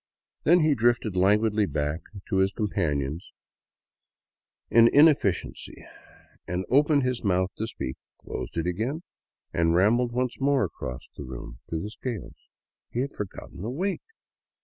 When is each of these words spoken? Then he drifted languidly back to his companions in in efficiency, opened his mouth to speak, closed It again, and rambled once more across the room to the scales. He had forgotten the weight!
Then 0.45 0.61
he 0.61 0.73
drifted 0.73 1.15
languidly 1.15 1.67
back 1.67 2.01
to 2.29 2.37
his 2.37 2.51
companions 2.51 3.29
in 4.71 4.87
in 4.87 5.07
efficiency, 5.07 5.85
opened 6.71 7.03
his 7.03 7.23
mouth 7.23 7.51
to 7.57 7.67
speak, 7.67 7.97
closed 8.19 8.57
It 8.57 8.65
again, 8.65 9.03
and 9.53 9.75
rambled 9.75 10.11
once 10.11 10.39
more 10.41 10.63
across 10.63 11.07
the 11.15 11.23
room 11.23 11.59
to 11.69 11.79
the 11.79 11.91
scales. 11.91 12.47
He 12.89 13.01
had 13.01 13.13
forgotten 13.13 13.61
the 13.61 13.69
weight! 13.69 14.01